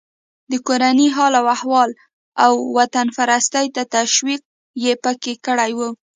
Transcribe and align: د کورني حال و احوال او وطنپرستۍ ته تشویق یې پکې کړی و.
د 0.51 0.53
کورني 0.67 1.07
حال 1.15 1.33
و 1.37 1.45
احوال 1.55 1.89
او 2.45 2.53
وطنپرستۍ 2.77 3.67
ته 3.75 3.81
تشویق 3.95 4.41
یې 4.83 4.93
پکې 5.03 5.33
کړی 5.45 5.71
و. 5.77 5.79